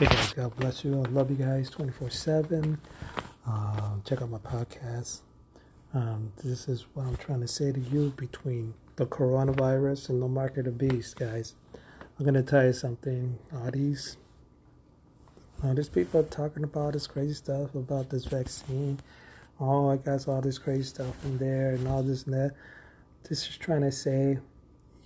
[0.00, 0.94] Hey guys, God bless you.
[0.94, 2.80] I love you guys 24 7.
[3.46, 5.20] Uh, check out my podcast.
[5.92, 10.26] Um, this is what I'm trying to say to you between the coronavirus and the
[10.26, 11.54] mark of the beast, guys.
[12.18, 13.38] I'm going to tell you something.
[13.54, 14.16] All these,
[15.62, 19.00] all these people talking about this crazy stuff about this vaccine.
[19.60, 22.54] Oh, I got all this crazy stuff in there and all this and that.
[23.28, 24.38] This is trying to say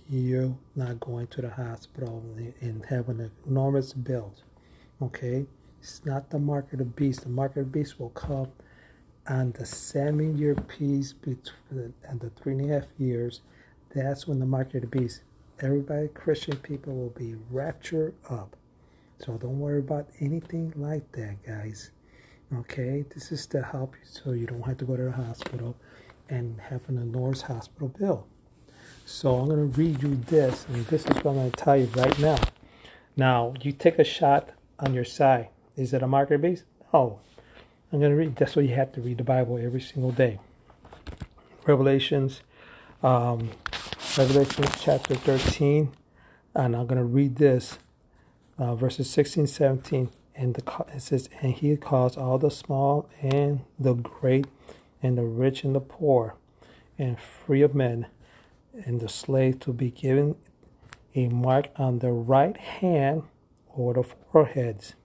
[0.09, 2.23] you're not going to the hospital
[2.61, 4.33] and having an enormous bill.
[5.01, 5.45] Okay?
[5.79, 7.21] It's not the mark of the beast.
[7.21, 8.51] The mark of the beast will come
[9.27, 13.41] on the seven year peace between and the three and a half years.
[13.93, 15.21] That's when the mark of the beast.
[15.59, 18.55] Everybody, Christian people, will be raptured up.
[19.19, 21.91] So don't worry about anything like that, guys.
[22.53, 23.05] Okay?
[23.13, 25.75] This is to help you so you don't have to go to the hospital
[26.29, 28.27] and have an enormous hospital bill.
[29.05, 31.77] So I'm going to read you this, and this is what I'm going to tell
[31.77, 32.37] you right now.
[33.15, 35.49] Now, you take a shot on your side.
[35.75, 36.63] Is it a marker base?
[36.93, 37.19] No.
[37.91, 38.35] I'm going to read.
[38.35, 40.39] That's why you have to read the Bible every single day.
[41.65, 42.41] Revelations,
[43.01, 43.51] um,
[44.17, 45.91] Revelations chapter 13,
[46.53, 47.77] and I'm going to read this,
[48.57, 50.09] uh, verses 16, 17.
[50.35, 54.47] And the, it says, And he calls all the small and the great,
[55.01, 56.35] and the rich and the poor,
[56.97, 58.07] and free of men
[58.85, 60.35] and the slave to be given
[61.13, 63.23] a mark on the right hand
[63.75, 64.95] or the foreheads,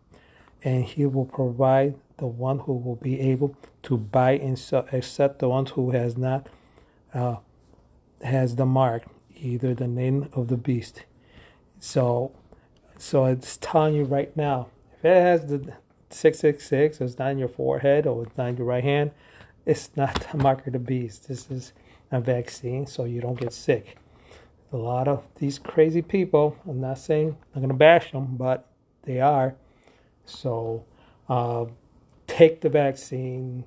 [0.63, 5.39] and he will provide the one who will be able to buy and sell, except
[5.39, 6.47] the one who has not
[7.15, 7.37] uh,
[8.23, 9.05] has the mark,
[9.37, 11.05] either the name of the beast.
[11.79, 12.33] So,
[12.99, 15.73] so it's telling you right now, if it has the
[16.11, 19.13] six six six, it's not in your forehead or it's not in your right hand,
[19.65, 21.29] it's not the mark of the beast.
[21.29, 21.73] This is
[22.11, 23.97] a vaccine so you don't get sick.
[24.73, 28.67] A lot of these crazy people, I'm not saying I'm going to bash them, but
[29.03, 29.57] they are.
[30.25, 30.85] So
[31.29, 31.67] uh,
[32.27, 33.65] take the vaccine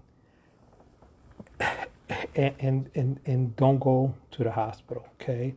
[2.36, 5.56] and, and, and, don't go to the hospital, okay?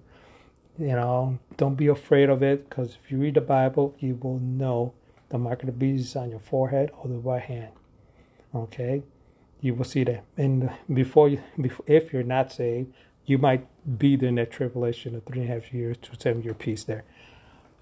[0.78, 4.40] You know, don't be afraid of it because if you read the Bible, you will
[4.40, 4.94] know
[5.28, 7.70] the mark of the beast is on your forehead or the right hand,
[8.54, 9.02] okay?
[9.60, 10.24] you will see that.
[10.36, 11.42] And before you,
[11.86, 12.92] if you're not saved,
[13.26, 13.66] you might
[13.98, 16.84] be there in that tribulation of three and a half years to seven year peace
[16.84, 17.04] there.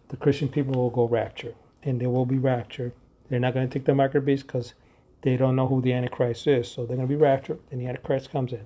[0.09, 2.93] The Christian people will go rapture, and they will be raptured.
[3.29, 4.75] They're not going to take the mark of beast because
[5.23, 6.71] they don't know who the Antichrist is.
[6.71, 8.65] So they're going to be raptured, and the Antichrist comes in.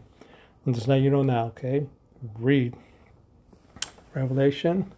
[0.65, 1.87] And just let you know now, okay?
[2.39, 2.75] Read
[4.15, 4.93] Revelation,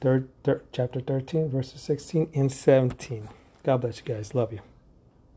[0.00, 0.28] third,
[0.72, 3.28] chapter 13, verses 16 and 17.
[3.64, 4.34] God bless you guys.
[4.34, 4.60] Love you.